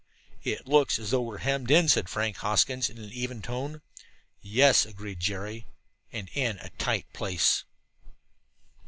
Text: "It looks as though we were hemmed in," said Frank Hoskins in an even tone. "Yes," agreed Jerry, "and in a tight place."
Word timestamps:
"It 0.43 0.65
looks 0.65 0.97
as 0.97 1.11
though 1.11 1.21
we 1.21 1.27
were 1.27 1.37
hemmed 1.37 1.69
in," 1.69 1.87
said 1.87 2.09
Frank 2.09 2.37
Hoskins 2.37 2.89
in 2.89 2.97
an 2.97 3.11
even 3.11 3.39
tone. 3.39 3.83
"Yes," 4.41 4.83
agreed 4.83 5.19
Jerry, 5.19 5.67
"and 6.11 6.27
in 6.33 6.57
a 6.57 6.69
tight 6.79 7.05
place." 7.13 7.65